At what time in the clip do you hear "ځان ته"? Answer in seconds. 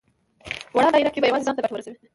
1.47-1.61